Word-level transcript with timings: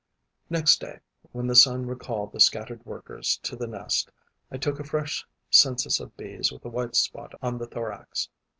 Next 0.49 0.81
day, 0.81 0.99
when 1.31 1.45
the 1.45 1.53
sun 1.53 1.85
recalled 1.85 2.31
the 2.31 2.39
scattered 2.39 2.83
workers 2.87 3.39
to 3.43 3.55
the 3.55 3.67
nest, 3.67 4.09
I 4.49 4.57
took 4.57 4.79
a 4.79 4.83
fresh 4.83 5.27
census 5.51 5.99
of 5.99 6.17
Bees 6.17 6.51
with 6.51 6.65
a 6.65 6.69
white 6.69 6.95
spot 6.95 7.33
on 7.43 7.59
the 7.59 7.67
thorax. 7.67 8.27